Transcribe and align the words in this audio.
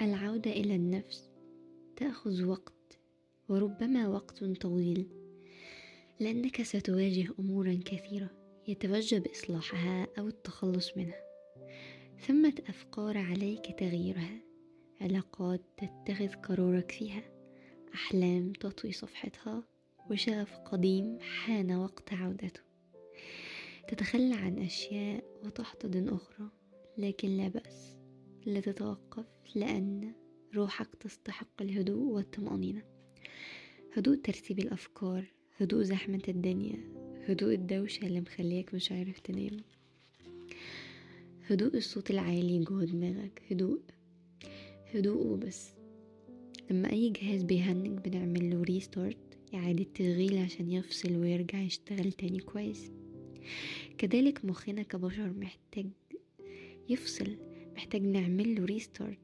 العودة 0.00 0.50
إلى 0.50 0.76
النفس 0.76 1.30
تأخذ 1.96 2.44
وقت 2.44 2.98
وربما 3.48 4.08
وقت 4.08 4.44
طويل 4.44 5.06
لأنك 6.20 6.62
ستواجه 6.62 7.34
أمورا 7.38 7.80
كثيرة 7.84 8.30
يتوجب 8.68 9.26
إصلاحها 9.26 10.06
أو 10.18 10.28
التخلص 10.28 10.96
منها. 10.96 11.22
ثمة 12.26 12.54
أفكار 12.68 13.18
عليك 13.18 13.78
تغييرها. 13.78 14.40
علاقات 15.00 15.60
تتخذ 15.76 16.28
قرارك 16.28 16.90
فيها. 16.90 17.22
أحلام 17.94 18.52
تطوي 18.52 18.92
صفحتها. 18.92 19.64
وشغف 20.10 20.56
قديم 20.58 21.18
حان 21.20 21.72
وقت 21.72 22.12
عودته. 22.12 22.60
تتخلى 23.88 24.34
عن 24.34 24.58
أشياء 24.58 25.24
وتحتضن 25.44 26.08
أخرى 26.08 26.48
لكن 26.98 27.28
لا 27.28 27.48
بأس. 27.48 27.99
لا 28.46 28.60
تتوقف 28.60 29.26
لأن 29.54 30.12
روحك 30.54 30.94
تستحق 31.00 31.62
الهدوء 31.62 32.12
والطمأنينة. 32.12 32.82
هدوء 33.92 34.16
ترتيب 34.16 34.58
الأفكار 34.58 35.24
هدوء 35.56 35.82
زحمة 35.82 36.22
الدنيا 36.28 36.78
هدوء 37.28 37.54
الدوشة 37.54 38.06
اللي 38.06 38.20
مخليك 38.20 38.74
مش 38.74 38.92
عارف 38.92 39.18
تنام. 39.18 39.60
هدوء 41.46 41.76
الصوت 41.76 42.10
العالي 42.10 42.58
جوه 42.58 42.84
دماغك 42.84 43.42
هدوء 43.50 43.80
هدوء 44.94 45.26
وبس. 45.26 45.70
لما 46.70 46.92
أي 46.92 47.10
جهاز 47.10 47.42
بيهنج 47.42 47.98
بنعمل 47.98 48.50
له 48.50 48.62
ريستارت 48.62 49.16
إعادة 49.54 49.86
تشغيل 49.94 50.38
عشان 50.38 50.70
يفصل 50.70 51.16
ويرجع 51.16 51.60
يشتغل 51.60 52.12
تاني 52.12 52.38
كويس. 52.38 52.90
كذلك 53.98 54.44
مخنا 54.44 54.82
كبشر 54.82 55.32
محتاج 55.32 55.86
يفصل. 56.88 57.49
محتاج 57.80 58.02
نعمل 58.02 58.54
له 58.54 58.64
restart 58.64 59.18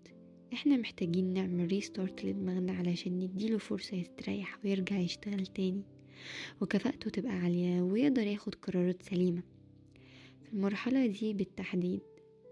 إحنا 0.52 0.76
محتاجين 0.76 1.32
نعمل 1.32 1.66
restart 1.66 2.24
لدماغنا 2.24 2.72
علشان 2.72 3.18
نديله 3.18 3.58
فرصة 3.58 3.96
يستريح 3.96 4.58
ويرجع 4.64 4.98
يشتغل 4.98 5.46
تاني. 5.46 5.82
وكفاءته 6.60 7.10
تبقى 7.10 7.32
عالية 7.32 7.82
ويقدر 7.82 8.26
ياخد 8.26 8.54
قرارات 8.54 9.02
سليمة. 9.02 9.42
في 10.44 10.52
المرحلة 10.52 11.06
دي 11.06 11.32
بالتحديد 11.34 12.00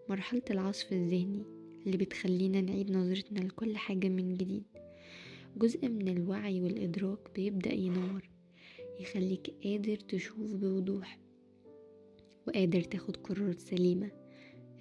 مرحلة 0.09 0.43
العصف 0.51 0.93
الذهني 0.93 1.43
اللي 1.87 1.97
بتخلينا 1.97 2.61
نعيد 2.61 2.91
نظرتنا 2.91 3.39
لكل 3.41 3.77
حاجة 3.77 4.09
من 4.09 4.35
جديد. 4.35 4.65
جزء 5.57 5.89
من 5.89 6.09
الوعي 6.09 6.61
والإدراك 6.61 7.19
بيبدأ 7.35 7.73
ينور 7.73 8.29
يخليك 9.01 9.55
قادر 9.65 9.97
تشوف 9.97 10.55
بوضوح 10.55 11.19
وقادر 12.47 12.81
تاخد 12.81 13.17
قرارات 13.17 13.61
سليمة. 13.61 14.24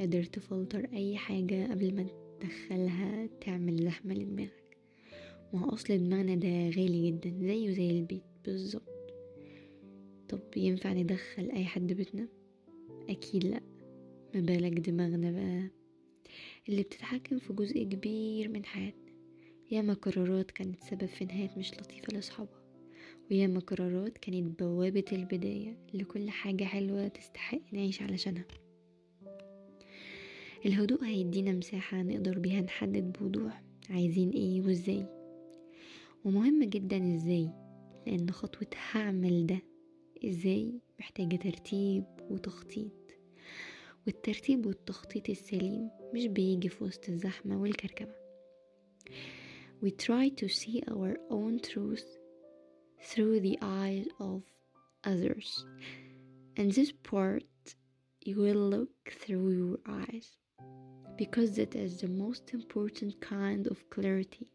قادر 0.03 0.23
تفلتر 0.23 0.87
أي 0.93 1.17
حاجة 1.17 1.71
قبل 1.71 1.95
ما 1.95 2.05
تدخلها 2.39 3.29
تعمل 3.41 3.83
زحمة 3.83 4.13
لدماغك. 4.13 4.77
ما 5.53 5.73
أصل 5.73 5.97
دماغنا 5.97 6.35
ده 6.35 6.69
غالي 6.69 7.11
جدا 7.11 7.29
زيه 7.41 7.69
زي 7.71 7.89
البيت. 7.89 8.23
بالظبط. 8.45 9.13
طب 10.29 10.39
ينفع 10.57 10.93
ندخل 10.93 11.49
أي 11.51 11.65
حد 11.65 11.93
بيتنا؟ 11.93 12.27
أكيد 13.09 13.43
لأ. 13.43 13.61
ما 14.35 14.41
بالك 14.41 14.71
دماغنا 14.79 15.31
بقى 15.31 15.69
اللي 16.69 16.83
بتتحكم 16.83 17.39
في 17.39 17.53
جزء 17.53 17.83
كبير 17.83 18.49
من 18.49 18.65
حياتنا. 18.65 19.13
ياما 19.71 19.93
قرارات 19.93 20.51
كانت 20.51 20.83
سبب 20.83 21.05
في 21.05 21.25
نهايات 21.25 21.57
مش 21.57 21.71
لطيفة 21.73 22.13
لأصحابها 22.13 22.63
وياما 23.31 23.59
قرارات 23.59 24.17
كانت 24.17 24.59
بوابة 24.61 25.05
البداية 25.11 25.77
لكل 25.93 26.29
حاجة 26.29 26.63
حلوة 26.63 27.07
تستحق 27.07 27.61
نعيش 27.73 28.01
علشانها. 28.01 28.45
الهدوء 30.65 31.03
هيدينا 31.05 31.51
مساحة 31.51 32.01
نقدر 32.01 32.39
بيها 32.39 32.61
نحدد 32.61 33.11
بوضوح 33.19 33.63
عايزين 33.89 34.29
إيه 34.29 34.61
وازاي. 34.61 35.05
ومهم 36.25 36.63
جدا 36.63 37.15
إزاي 37.15 37.49
لأن 38.07 38.31
خطوة 38.31 38.67
هعمل 38.91 39.45
ده 39.45 39.61
إزاي 40.29 40.81
محتاجة 40.99 41.35
ترتيب 41.35 42.03
وتخطيط. 42.29 42.91
والترتيب 44.07 44.65
والتخطيط 44.65 45.29
السليم 45.29 45.89
مش 46.13 46.25
بيجي 46.27 46.69
في 46.69 46.83
وسط 46.83 47.09
الزحمة 47.09 47.61
والكركبة. 47.61 48.15
We 49.85 49.91
try 49.91 50.29
to 50.29 50.47
see 50.47 50.81
our 50.87 51.17
own 51.29 51.59
truth 51.59 52.07
through 53.09 53.41
the 53.41 53.57
eyes 53.61 54.07
of 54.19 54.41
others. 55.03 55.65
And 56.57 56.71
this 56.71 56.91
part 57.11 57.43
you 58.25 58.37
will 58.37 58.69
look 58.75 58.95
through 59.21 59.49
your 59.61 59.79
eyes. 59.85 60.42
Because 61.17 61.51
that 61.55 61.75
is 61.75 62.01
the 62.01 62.07
most 62.23 62.53
important 62.53 63.11
kind 63.21 63.67
of 63.67 63.77
clarity. 63.89 64.47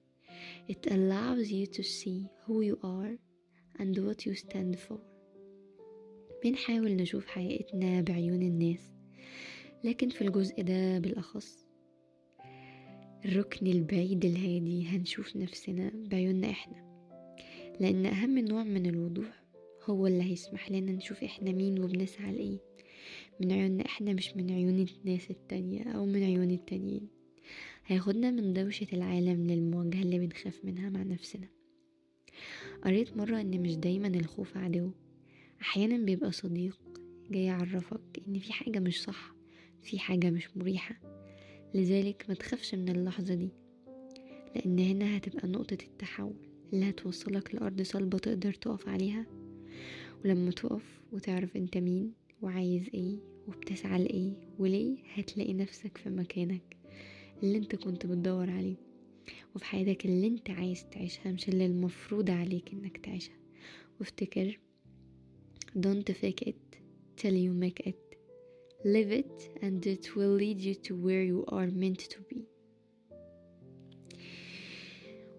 It 0.69 0.87
allows 0.91 1.51
you 1.51 1.67
to 1.67 1.83
see 1.83 2.29
who 2.45 2.61
you 2.63 2.79
are 2.83 3.15
and 3.81 3.97
what 4.07 4.27
you 4.27 4.35
stand 4.35 4.79
for. 4.79 4.99
بنحاول 6.45 6.97
نشوف 6.97 7.27
حقيقتنا 7.27 8.01
بعيون 8.01 8.43
الناس 8.43 8.93
لكن 9.85 10.09
في 10.09 10.23
الجزء 10.23 10.63
ده 10.63 10.99
بالأخص 10.99 11.67
الركن 13.25 13.67
البعيد 13.67 14.25
الهادي 14.25 14.87
هنشوف 14.87 15.37
نفسنا 15.37 15.93
بعيوننا 15.95 16.51
إحنا 16.51 16.89
لأن 17.81 18.07
أهم 18.07 18.39
نوع 18.39 18.65
من 18.65 18.87
الوضوح 18.87 19.45
هو 19.85 20.07
اللي 20.07 20.23
هيسمح 20.25 20.71
لنا 20.71 20.93
نشوف 20.93 21.25
إحنا 21.25 21.53
مين 21.53 21.85
وبنسعى 21.85 22.33
لإيه 22.33 22.59
من 23.41 23.53
عيوننا 23.53 23.87
إحنا 23.87 24.13
مش 24.13 24.37
من 24.37 24.51
عيون 24.51 24.87
الناس 25.05 25.31
التانية 25.31 25.83
أو 25.83 26.07
من 26.07 26.23
عيون 26.23 26.51
التانيين. 26.51 27.09
هياخدنا 27.87 28.31
من 28.31 28.53
دوشة 28.53 28.87
العالم 28.93 29.47
للمواجهة 29.47 30.03
اللي 30.03 30.19
بنخاف 30.19 30.65
منها 30.65 30.91
مع 30.91 31.03
نفسنا. 31.03 31.49
قريت 32.85 33.17
مرة 33.17 33.41
إن 33.41 33.63
مش 33.63 33.77
دايما 33.77 34.09
الخوف 34.09 34.57
عدو. 34.57 34.91
أحيانا 35.61 36.05
بيبقى 36.05 36.33
صديق 36.33 36.79
جاي 37.31 37.45
يعرفك 37.45 38.01
إن 38.29 38.39
في 38.39 38.53
حاجة 38.53 38.79
مش 38.79 39.03
صح 39.03 39.35
في 39.83 39.99
حاجة 39.99 40.31
مش 40.31 40.57
مريحة. 40.57 41.01
لذلك 41.75 42.25
ما 42.29 42.35
تخافش 42.35 42.75
من 42.75 42.89
اللحظة 42.89 43.35
دي 43.35 43.49
لأن 44.57 44.79
هنا 44.79 45.17
هتبقى 45.17 45.49
نقطة 45.49 45.79
التحول 45.83 46.37
اللي 46.73 46.91
هتوصلك 46.91 47.55
لأرض 47.55 47.83
صلبة 47.83 48.19
تقدر 48.19 48.53
تقف 48.55 48.89
عليها. 48.89 49.27
ولما 50.25 50.51
تقف 50.51 51.01
وتعرف 51.13 51.57
أنت 51.57 51.77
مين 51.79 52.13
وعايز 52.43 52.83
إيه 52.95 53.19
وبتسعى 53.49 54.05
لإيه 54.05 54.33
وليه 54.59 54.97
هتلاقي 55.15 55.55
نفسك 55.55 55.97
في 55.99 56.11
مكانك 56.11 56.77
اللي 57.43 57.59
أنت 57.59 57.77
كنت 57.77 58.07
بتدور 58.07 58.51
عليه. 58.51 58.77
وفي 59.55 59.65
حياتك 59.65 60.05
اللي 60.07 60.27
أنت 60.27 60.51
عايز 60.51 60.85
تعيشها 60.91 61.33
مش 61.33 61.49
اللي 61.49 61.67
المفروض 61.67 62.31
عليك 62.31 62.73
إنك 62.73 62.97
تعيشها. 62.99 63.37
وافتكر 64.01 64.59
don't 65.79 66.13
fake 66.13 66.49
it 66.49 66.79
till 67.21 67.35
you 67.35 67.53
make 67.65 67.87
it. 67.89 67.95
Live 68.85 69.11
it 69.23 69.63
and 69.65 69.87
it 69.95 70.05
will 70.17 70.35
lead 70.43 70.61
you 70.61 70.75
to 70.87 70.93
where 71.05 71.25
you 71.33 71.45
are 71.57 71.69
meant 71.83 72.01
to 72.15 72.19
be. 72.31 72.39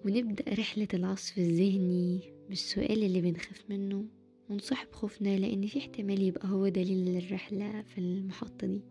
ونبدأ 0.05 0.53
رحلة 0.53 0.87
العصف 0.93 1.37
الذهني 1.37 2.33
بالسؤال 2.49 3.03
اللي 3.03 3.21
بنخاف 3.21 3.69
منه. 3.69 4.05
ونصاحب 4.49 4.91
خوفنا 4.91 5.37
لأن 5.37 5.67
في 5.67 5.79
احتمال 5.79 6.21
يبقى 6.21 6.47
هو 6.47 6.67
دليل 6.67 7.17
الرحلة 7.17 7.81
في 7.81 7.97
المحطة 7.97 8.67
دي 8.67 8.81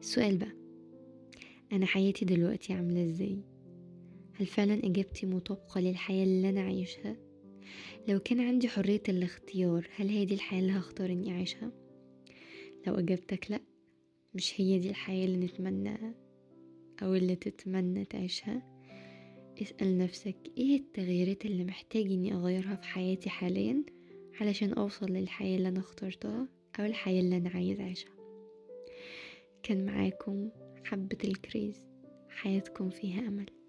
السؤال 0.00 0.36
بقى 0.36 0.52
أنا 1.72 1.86
حياتي 1.86 2.24
دلوقتي 2.24 2.72
عاملة 2.72 3.04
إزاي؟ 3.04 3.38
هل 4.32 4.46
فعلا 4.46 4.74
إجابتي 4.74 5.26
مطابقة 5.26 5.80
للحياة 5.80 6.24
اللي 6.24 6.48
أنا 6.48 6.60
عايشها؟ 6.60 7.16
لو 8.08 8.18
كان 8.18 8.40
عندي 8.40 8.68
حرية 8.68 9.02
الاختيار 9.08 9.88
هل 9.96 10.08
هي 10.08 10.24
دي 10.24 10.34
الحياة 10.34 10.60
اللي 10.60 10.72
هختار 10.72 11.10
إني 11.10 11.32
أعيشها؟ 11.32 11.72
لو 12.86 12.94
إجابتك 12.94 13.50
لأ 13.50 13.60
مش 14.34 14.60
هي 14.60 14.78
دي 14.78 14.90
الحياة 14.90 15.24
اللي 15.24 15.46
نتمنى 15.46 15.98
أو 17.02 17.14
اللي 17.14 17.36
تتمنى 17.36 18.04
تعيشها 18.04 18.62
اسأل 19.62 19.98
نفسك 19.98 20.36
إيه 20.58 20.76
التغييرات 20.76 21.46
اللي 21.46 21.64
محتاج 21.64 22.06
إني 22.12 22.34
أغيرها 22.34 22.74
في 22.76 22.86
حياتي 22.86 23.30
حاليا 23.30 23.84
علشان 24.40 24.72
أوصل 24.72 25.06
للحياة 25.06 25.56
اللي 25.56 25.68
أنا 25.68 25.80
اخترتها 25.80 26.48
أو 26.80 26.84
الحياة 26.84 27.20
اللي 27.20 27.36
أنا 27.36 27.50
عايز 27.50 27.80
أعيشها. 27.80 28.12
كان 29.62 29.86
معاكم 29.86 30.50
حبة 30.84 31.18
الكريز. 31.24 31.86
حياتكم 32.28 32.90
فيها 32.90 33.28
أمل. 33.28 33.61